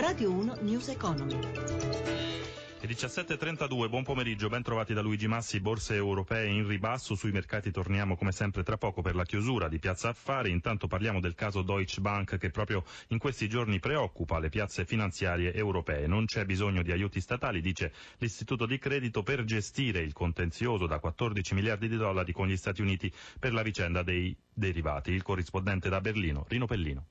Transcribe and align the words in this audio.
Radio 0.00 0.30
1 0.30 0.60
News 0.62 0.88
Economy. 0.88 1.36
17.32, 2.90 3.88
buon 3.88 4.02
pomeriggio, 4.02 4.48
ben 4.48 4.64
trovati 4.64 4.94
da 4.94 5.00
Luigi 5.00 5.28
Massi, 5.28 5.60
borse 5.60 5.94
europee 5.94 6.48
in 6.48 6.66
ribasso, 6.66 7.14
sui 7.14 7.30
mercati 7.30 7.70
torniamo 7.70 8.16
come 8.16 8.32
sempre 8.32 8.64
tra 8.64 8.78
poco 8.78 9.00
per 9.00 9.14
la 9.14 9.24
chiusura 9.24 9.68
di 9.68 9.78
Piazza 9.78 10.08
Affari, 10.08 10.50
intanto 10.50 10.88
parliamo 10.88 11.20
del 11.20 11.36
caso 11.36 11.62
Deutsche 11.62 12.00
Bank 12.00 12.36
che 12.36 12.50
proprio 12.50 12.82
in 13.08 13.18
questi 13.18 13.48
giorni 13.48 13.78
preoccupa 13.78 14.40
le 14.40 14.48
piazze 14.48 14.84
finanziarie 14.84 15.54
europee, 15.54 16.08
non 16.08 16.24
c'è 16.24 16.44
bisogno 16.44 16.82
di 16.82 16.90
aiuti 16.90 17.20
statali, 17.20 17.60
dice 17.60 17.92
l'istituto 18.18 18.66
di 18.66 18.76
credito 18.78 19.22
per 19.22 19.44
gestire 19.44 20.00
il 20.00 20.12
contenzioso 20.12 20.88
da 20.88 20.98
14 20.98 21.54
miliardi 21.54 21.88
di 21.88 21.96
dollari 21.96 22.32
con 22.32 22.48
gli 22.48 22.56
Stati 22.56 22.80
Uniti 22.80 23.12
per 23.38 23.52
la 23.52 23.62
vicenda 23.62 24.02
dei 24.02 24.36
derivati, 24.60 25.10
il 25.10 25.22
corrispondente 25.22 25.88
da 25.88 26.00
Berlino, 26.00 26.44
Rino 26.46 26.66
Pellino. 26.66 27.06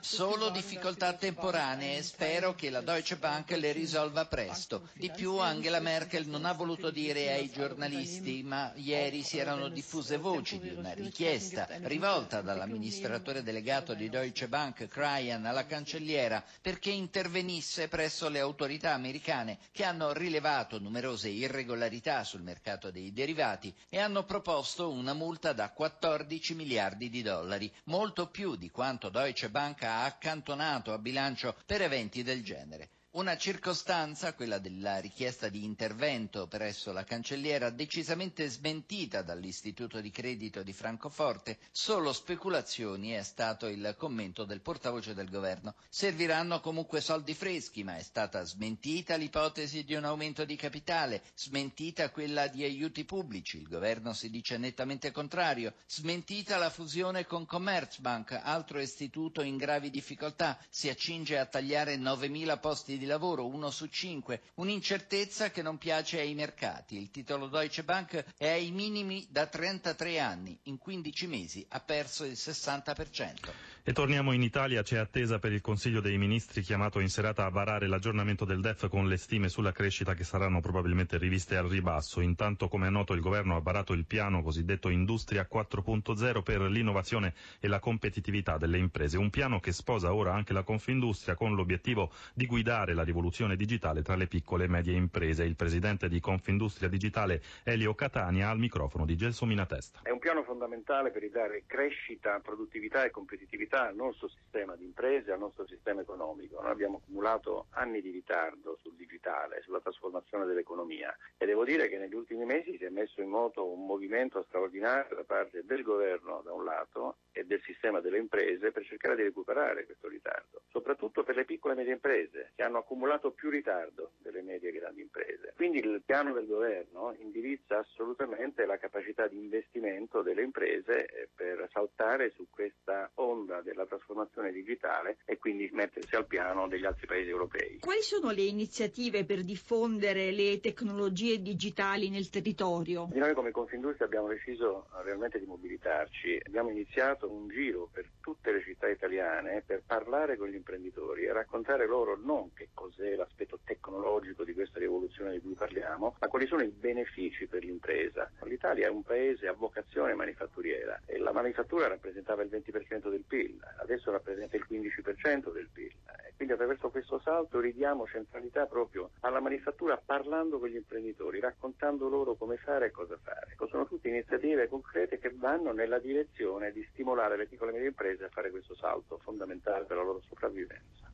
Solo 0.00 0.50
difficoltà 0.50 1.12
temporanee, 1.12 2.02
spero 2.02 2.54
che 2.54 2.70
la 2.70 2.80
Deutsche 2.80 3.16
Bank 3.16 3.50
le 3.50 3.70
risolva 3.72 4.24
presto. 4.26 4.88
Di 4.94 5.10
più 5.14 5.36
Angela 5.38 5.78
Merkel 5.78 6.26
non 6.26 6.44
ha 6.46 6.52
voluto 6.52 6.90
dire 6.90 7.32
ai 7.32 7.50
giornalisti, 7.50 8.42
ma 8.42 8.72
ieri 8.76 9.22
si 9.22 9.38
erano 9.38 9.68
diffuse 9.68 10.16
voci 10.16 10.58
di 10.58 10.70
una 10.70 10.92
richiesta 10.94 11.68
rivolta 11.82 12.40
dall'amministratore 12.40 13.42
delegato 13.42 13.94
di 13.94 14.08
Deutsche 14.08 14.48
Bank, 14.48 14.88
Cryan, 14.88 15.44
alla 15.44 15.66
cancelliera 15.66 16.42
perché 16.62 16.90
intervenisse 16.90 17.88
presso 17.88 18.28
le 18.30 18.40
autorità 18.40 18.94
americane 18.94 19.58
che 19.70 19.84
hanno 19.84 20.12
rilevato 20.14 20.78
numerose 20.78 21.28
irregolarità 21.28 22.24
sul 22.24 22.40
mercato 22.42 22.90
dei 22.90 23.12
derivati 23.12 23.74
e 23.90 23.98
hanno 23.98 24.24
proposto 24.24 24.90
una 24.90 25.12
multa 25.12 25.24
da 25.52 25.70
14 25.70 26.54
miliardi 26.54 27.10
di 27.10 27.20
dollari, 27.20 27.72
molto 27.84 28.28
più 28.28 28.54
di 28.54 28.70
quanto 28.70 29.08
Deutsche 29.08 29.50
Bank 29.50 29.82
ha 29.82 30.04
accantonato 30.04 30.92
a 30.92 30.98
bilancio 30.98 31.56
per 31.66 31.82
eventi 31.82 32.22
del 32.22 32.44
genere. 32.44 32.90
Una 33.16 33.38
circostanza, 33.38 34.34
quella 34.34 34.58
della 34.58 34.98
richiesta 34.98 35.48
di 35.48 35.64
intervento 35.64 36.46
presso 36.48 36.92
la 36.92 37.02
cancelliera, 37.02 37.70
decisamente 37.70 38.46
smentita 38.50 39.22
dall'Istituto 39.22 40.02
di 40.02 40.10
Credito 40.10 40.62
di 40.62 40.74
Francoforte, 40.74 41.56
solo 41.70 42.12
speculazioni 42.12 43.12
è 43.12 43.22
stato 43.22 43.68
il 43.68 43.94
commento 43.96 44.44
del 44.44 44.60
portavoce 44.60 45.14
del 45.14 45.30
governo. 45.30 45.76
Serviranno 45.88 46.60
comunque 46.60 47.00
soldi 47.00 47.32
freschi, 47.32 47.84
ma 47.84 47.96
è 47.96 48.02
stata 48.02 48.44
smentita 48.44 49.16
l'ipotesi 49.16 49.84
di 49.84 49.94
un 49.94 50.04
aumento 50.04 50.44
di 50.44 50.56
capitale, 50.56 51.22
smentita 51.34 52.10
quella 52.10 52.48
di 52.48 52.64
aiuti 52.64 53.06
pubblici, 53.06 53.56
il 53.56 53.68
governo 53.68 54.12
si 54.12 54.28
dice 54.28 54.58
nettamente 54.58 55.10
contrario, 55.10 55.72
smentita 55.86 56.58
la 56.58 56.68
fusione 56.68 57.24
con 57.24 57.46
Commerzbank, 57.46 58.38
altro 58.42 58.78
istituto 58.78 59.40
in 59.40 59.56
gravi 59.56 59.88
difficoltà, 59.88 60.58
si 60.68 60.90
accinge 60.90 61.38
a 61.38 61.46
tagliare 61.46 61.96
9.000 61.96 62.60
posti 62.60 62.98
di 62.98 63.04
lavoro, 63.06 63.46
uno 63.46 63.70
su 63.70 63.86
cinque, 63.86 64.42
un'incertezza 64.54 65.50
che 65.50 65.62
non 65.62 65.78
piace 65.78 66.20
ai 66.20 66.34
mercati. 66.34 66.96
Il 66.96 67.10
titolo 67.10 67.46
Deutsche 67.48 67.82
Bank 67.84 68.24
è 68.36 68.48
ai 68.48 68.70
minimi 68.70 69.26
da 69.30 69.46
33 69.46 70.18
anni, 70.18 70.58
in 70.64 70.78
15 70.78 71.26
mesi 71.26 71.64
ha 71.70 71.80
perso 71.80 72.24
il 72.24 72.32
60%. 72.32 73.74
E 73.88 73.92
torniamo 73.92 74.32
in 74.32 74.42
Italia, 74.42 74.82
c'è 74.82 74.96
attesa 74.96 75.38
per 75.38 75.52
il 75.52 75.60
Consiglio 75.60 76.00
dei 76.00 76.18
Ministri 76.18 76.60
chiamato 76.60 76.98
in 76.98 77.08
serata 77.08 77.44
a 77.44 77.50
varare 77.50 77.86
l'aggiornamento 77.86 78.44
del 78.44 78.60
DEF 78.60 78.88
con 78.88 79.06
le 79.06 79.16
stime 79.16 79.48
sulla 79.48 79.70
crescita 79.70 80.14
che 80.14 80.24
saranno 80.24 80.58
probabilmente 80.58 81.18
riviste 81.18 81.56
al 81.56 81.68
ribasso. 81.68 82.20
Intanto, 82.20 82.66
come 82.66 82.88
è 82.88 82.90
noto, 82.90 83.12
il 83.12 83.20
governo 83.20 83.54
ha 83.54 83.60
varato 83.60 83.92
il 83.92 84.04
piano 84.04 84.42
cosiddetto 84.42 84.88
Industria 84.88 85.46
4.0 85.48 86.42
per 86.42 86.62
l'innovazione 86.62 87.34
e 87.60 87.68
la 87.68 87.78
competitività 87.78 88.58
delle 88.58 88.78
imprese, 88.78 89.18
un 89.18 89.30
piano 89.30 89.60
che 89.60 89.70
sposa 89.70 90.12
ora 90.12 90.34
anche 90.34 90.52
la 90.52 90.64
Confindustria 90.64 91.36
con 91.36 91.54
l'obiettivo 91.54 92.10
di 92.34 92.46
guidare 92.46 92.92
la 92.92 93.04
rivoluzione 93.04 93.54
digitale 93.54 94.02
tra 94.02 94.16
le 94.16 94.26
piccole 94.26 94.64
e 94.64 94.68
medie 94.68 94.96
imprese. 94.96 95.44
Il 95.44 95.54
presidente 95.54 96.08
di 96.08 96.18
Confindustria 96.18 96.88
Digitale 96.88 97.40
Elio 97.62 97.94
Catania 97.94 98.48
al 98.48 98.58
microfono 98.58 99.04
di 99.04 99.14
Gelsomina 99.14 99.64
Testa. 99.64 100.00
È 100.02 100.10
un 100.10 100.18
piano 100.18 100.42
fondamentale 100.42 101.12
per 101.12 101.22
ridare 101.22 101.62
crescita, 101.68 102.40
produttività 102.40 103.04
e 103.04 103.12
competitività 103.12 103.74
al 103.82 103.94
nostro 103.94 104.28
sistema 104.28 104.74
di 104.76 104.84
imprese, 104.84 105.32
al 105.32 105.38
nostro 105.38 105.66
sistema 105.66 106.00
economico. 106.00 106.60
Noi 106.60 106.70
abbiamo 106.70 106.98
accumulato 106.98 107.66
anni 107.70 108.00
di 108.00 108.10
ritardo 108.10 108.78
sul 108.82 108.94
digitale, 108.94 109.60
sulla 109.62 109.80
trasformazione 109.80 110.46
dell'economia 110.46 111.14
e 111.36 111.46
devo 111.46 111.64
dire 111.64 111.88
che 111.88 111.98
negli 111.98 112.14
ultimi 112.14 112.44
mesi 112.44 112.76
si 112.76 112.84
è 112.84 112.88
messo 112.88 113.20
in 113.20 113.28
moto 113.28 113.70
un 113.70 113.84
movimento 113.84 114.44
straordinario 114.48 115.16
da 115.16 115.24
parte 115.24 115.64
del 115.64 115.82
governo 115.82 116.40
da 116.42 116.52
un 116.52 116.64
lato 116.64 117.16
e 117.32 117.44
del 117.44 117.60
sistema 117.62 118.00
delle 118.00 118.18
imprese 118.18 118.72
per 118.72 118.84
cercare 118.84 119.16
di 119.16 119.22
recuperare 119.22 119.84
questo 119.84 120.08
ritardo, 120.08 120.62
soprattutto 120.68 121.22
per 121.22 121.36
le 121.36 121.44
piccole 121.44 121.74
e 121.74 121.76
medie 121.76 121.92
imprese 121.92 122.52
che 122.54 122.62
hanno 122.62 122.78
accumulato 122.78 123.32
più 123.32 123.50
ritardo 123.50 124.12
delle 124.18 124.42
medie 124.42 124.70
e 124.70 124.72
grandi 124.72 125.02
imprese. 125.02 125.52
Quindi 125.54 125.78
il 125.78 126.02
piano 126.04 126.32
del 126.32 126.46
governo 126.46 127.14
indirizza 127.18 127.78
assolutamente 127.78 128.64
la 128.64 128.78
capacità 128.78 129.26
di 129.26 129.36
investimento 129.36 130.22
delle 130.22 130.42
imprese 130.42 131.06
eh, 131.06 131.28
per 131.34 131.68
saltare 131.72 132.30
su 132.30 132.46
questa 132.50 133.10
onda 133.14 133.60
della 133.66 133.84
trasformazione 133.84 134.52
digitale 134.52 135.18
e 135.24 135.38
quindi 135.38 135.68
mettersi 135.72 136.14
al 136.14 136.26
piano 136.26 136.68
degli 136.68 136.84
altri 136.84 137.06
paesi 137.06 137.28
europei. 137.28 137.78
Quali 137.80 138.02
sono 138.02 138.30
le 138.30 138.42
iniziative 138.42 139.24
per 139.24 139.42
diffondere 139.42 140.30
le 140.30 140.60
tecnologie 140.60 141.42
digitali 141.42 142.08
nel 142.08 142.30
territorio? 142.30 143.08
Noi 143.12 143.34
come 143.34 143.50
Confindustria 143.50 144.06
abbiamo 144.06 144.28
deciso 144.28 144.86
realmente 145.02 145.40
di 145.40 145.46
mobilitarci. 145.46 146.40
Abbiamo 146.46 146.70
iniziato 146.70 147.30
un 147.30 147.48
giro 147.48 147.88
per 147.92 148.08
tutte 148.20 148.52
le 148.52 148.62
città 148.62 148.88
italiane 148.88 149.62
per 149.66 149.82
parlare 149.84 150.36
con 150.36 150.48
gli 150.48 150.54
imprenditori 150.54 151.24
e 151.24 151.32
raccontare 151.32 151.86
loro 151.86 152.16
non 152.16 152.52
che 152.54 152.68
cos'è 152.72 153.14
l'aspetto 153.16 153.58
tecnologico 153.64 154.44
di 154.44 154.54
questa 154.54 154.78
rivoluzione 154.78 155.32
di 155.32 155.40
cui 155.40 155.54
parliamo, 155.54 156.16
ma 156.20 156.28
quali 156.28 156.46
sono 156.46 156.62
i 156.62 156.68
benefici 156.68 157.46
per 157.46 157.64
l'impresa. 157.64 158.30
L'Italia 158.44 158.86
è 158.86 158.90
un 158.90 159.02
paese 159.02 159.48
a 159.48 159.52
vocazione 159.52 160.14
manifatturiera 160.14 161.00
e 161.06 161.18
la 161.18 161.32
manifattura 161.32 161.88
rappresentava 161.88 162.42
il 162.42 162.50
20% 162.50 163.08
del 163.08 163.24
PIL, 163.26 163.55
adesso 163.78 164.10
rappresenta 164.10 164.56
il 164.56 164.66
15% 164.68 165.52
del 165.52 165.68
PIL. 165.72 165.92
Quindi 166.36 166.52
attraverso 166.52 166.90
questo 166.90 167.18
salto 167.20 167.60
ridiamo 167.60 168.06
centralità 168.06 168.66
proprio 168.66 169.10
alla 169.20 169.40
manifattura 169.40 169.96
parlando 169.96 170.58
con 170.58 170.68
gli 170.68 170.76
imprenditori, 170.76 171.40
raccontando 171.40 172.08
loro 172.08 172.34
come 172.34 172.56
fare 172.58 172.86
e 172.86 172.90
cosa 172.90 173.16
fare. 173.22 173.56
Sono 173.68 173.86
tutte 173.86 174.08
iniziative 174.08 174.68
concrete 174.68 175.18
che 175.18 175.32
vanno 175.34 175.72
nella 175.72 175.98
direzione 175.98 176.72
di 176.72 176.86
stimolare 176.92 177.16
stimolare 177.16 177.36
le 177.36 177.46
piccole 177.46 177.70
e 177.70 177.74
medie 177.74 177.88
imprese 177.88 178.24
a 178.24 178.28
fare 178.28 178.50
questo 178.50 178.74
salto 178.74 179.18
fondamentale 179.22 179.84
per 179.84 179.96
la 179.96 180.02
loro 180.02 180.20
sopravvivenza. 180.28 181.10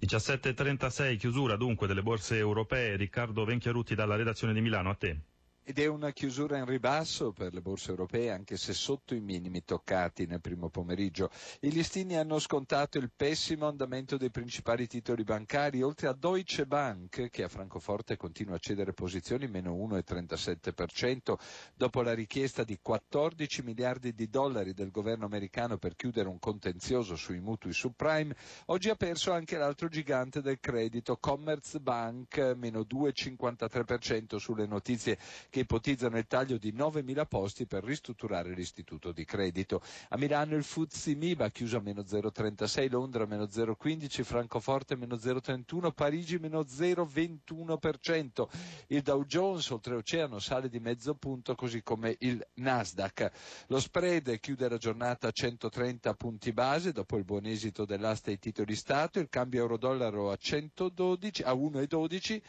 17.36, 0.00 1.16
chiusura 1.16 1.56
dunque 1.56 1.86
delle 1.86 2.02
borse 2.02 2.36
europee. 2.36 2.96
Riccardo 2.96 3.44
Venchiarutti 3.44 3.94
dalla 3.94 4.16
redazione 4.16 4.52
di 4.52 4.60
Milano, 4.60 4.90
a 4.90 4.94
te. 4.94 5.16
Ed 5.64 5.78
è 5.78 5.86
una 5.86 6.10
chiusura 6.10 6.56
in 6.58 6.64
ribasso 6.64 7.30
per 7.30 7.54
le 7.54 7.60
borse 7.60 7.90
europee, 7.90 8.32
anche 8.32 8.56
se 8.56 8.72
sotto 8.72 9.14
i 9.14 9.20
minimi 9.20 9.62
toccati 9.64 10.26
nel 10.26 10.40
primo 10.40 10.68
pomeriggio. 10.70 11.30
I 11.60 11.70
listini 11.70 12.16
hanno 12.16 12.40
scontato 12.40 12.98
il 12.98 13.12
pessimo 13.14 13.68
andamento 13.68 14.16
dei 14.16 14.30
principali 14.32 14.88
titoli 14.88 15.22
bancari, 15.22 15.80
oltre 15.80 16.08
a 16.08 16.14
Deutsche 16.14 16.66
Bank, 16.66 17.28
che 17.30 17.44
a 17.44 17.48
Francoforte 17.48 18.16
continua 18.16 18.56
a 18.56 18.58
cedere 18.58 18.92
posizioni 18.92 19.46
meno 19.46 19.72
1,37%, 19.76 21.34
dopo 21.76 22.02
la 22.02 22.12
richiesta 22.12 22.64
di 22.64 22.80
14 22.82 23.62
miliardi 23.62 24.14
di 24.14 24.28
dollari 24.28 24.74
del 24.74 24.90
governo 24.90 25.26
americano 25.26 25.78
per 25.78 25.94
chiudere 25.94 26.28
un 26.28 26.40
contenzioso 26.40 27.14
sui 27.14 27.38
mutui 27.38 27.72
subprime. 27.72 28.34
Oggi 28.66 28.90
ha 28.90 28.96
perso 28.96 29.30
anche 29.30 29.56
l'altro 29.56 29.86
gigante 29.86 30.40
del 30.42 30.58
credito, 30.58 31.18
Commerzbank, 31.18 32.54
meno 32.56 32.80
2,53% 32.80 34.36
sulle 34.38 34.66
notizie 34.66 35.16
che 35.52 35.60
ipotizzano 35.60 36.16
il 36.16 36.26
taglio 36.26 36.56
di 36.56 36.72
9.000 36.72 37.26
posti 37.26 37.66
per 37.66 37.84
ristrutturare 37.84 38.54
l'istituto 38.54 39.12
di 39.12 39.26
credito. 39.26 39.82
A 40.08 40.16
Milano 40.16 40.56
il 40.56 40.64
Fuzzi 40.64 41.14
Miba 41.14 41.50
chiuso 41.50 41.76
a 41.76 41.82
meno 41.82 42.00
0,36, 42.00 42.90
Londra 42.90 43.26
meno 43.26 43.44
0,15, 43.44 44.22
Francoforte 44.24 44.96
meno 44.96 45.16
0,31, 45.16 45.92
Parigi 45.92 46.38
meno 46.38 46.60
0,21%. 46.62 48.48
Il 48.86 49.02
Dow 49.02 49.26
Jones 49.26 49.68
oltreoceano 49.68 50.38
sale 50.38 50.70
di 50.70 50.80
mezzo 50.80 51.14
punto 51.16 51.54
così 51.54 51.82
come 51.82 52.16
il 52.20 52.42
Nasdaq. 52.54 53.30
Lo 53.66 53.78
spread 53.78 54.40
chiude 54.40 54.70
la 54.70 54.78
giornata 54.78 55.28
a 55.28 55.32
130 55.32 56.14
punti 56.14 56.54
base 56.54 56.92
dopo 56.92 57.18
il 57.18 57.24
buon 57.24 57.44
esito 57.44 57.84
dell'asta 57.84 58.30
ai 58.30 58.38
titoli 58.38 58.74
Stato, 58.74 59.18
il 59.18 59.28
cambio 59.28 59.60
euro-dollaro 59.60 60.30
a 60.30 60.36
112 60.36 61.42
a 61.42 61.52
1,12 61.52 62.40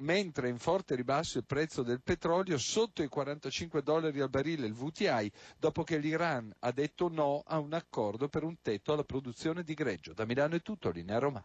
mentre 0.00 0.48
in 0.48 0.58
forte 0.58 0.94
ribasso 0.94 1.38
il 1.38 1.44
prezzo 1.44 1.82
del 1.82 2.02
petrolio 2.02 2.58
sotto 2.58 3.02
i 3.02 3.08
45 3.08 3.82
dollari 3.82 4.20
al 4.20 4.30
barile 4.30 4.66
il 4.66 4.74
VTI 4.74 5.30
dopo 5.58 5.82
che 5.82 5.98
l'Iran 5.98 6.52
ha 6.60 6.72
detto 6.72 7.08
no 7.08 7.42
a 7.46 7.58
un 7.58 7.72
accordo 7.72 8.28
per 8.28 8.44
un 8.44 8.56
tetto 8.60 8.92
alla 8.92 9.04
produzione 9.04 9.62
di 9.62 9.74
greggio. 9.74 10.12
Da 10.12 10.24
Milano 10.24 10.56
è 10.56 10.62
tutto, 10.62 10.90
linea 10.90 11.18
Roma. 11.18 11.42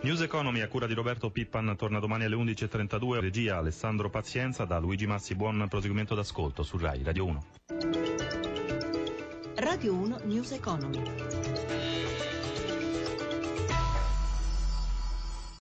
News 0.00 0.20
Economy 0.20 0.60
a 0.60 0.68
cura 0.68 0.86
di 0.86 0.94
Roberto 0.94 1.30
Pippan 1.30 1.74
torna 1.76 1.98
domani 1.98 2.24
alle 2.24 2.36
11.32, 2.36 3.18
regia 3.18 3.56
Alessandro 3.56 4.08
Pazienza, 4.10 4.64
da 4.64 4.78
Luigi 4.78 5.06
Massi 5.06 5.34
buon 5.34 5.66
proseguimento 5.68 6.14
d'ascolto 6.14 6.62
su 6.62 6.78
RAI 6.78 7.02
Radio 7.02 7.24
1. 7.26 7.44
Radio 9.56 9.94
1 9.94 10.18
News 10.22 10.52
Economy. 10.52 11.02